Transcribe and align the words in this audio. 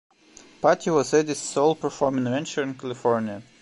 "Party" 0.63 0.89
was 0.89 1.13
Eddie's 1.13 1.37
sole 1.37 1.75
performing 1.75 2.23
venture 2.23 2.63
in 2.63 2.73
California. 2.73 3.43